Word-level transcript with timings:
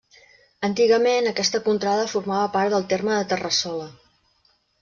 Antigament 0.67 1.31
aquesta 1.33 1.61
contrada 1.69 2.07
formava 2.13 2.49
part 2.57 2.75
del 2.77 2.89
terme 2.95 3.19
de 3.19 3.29
Terrassola. 3.35 3.87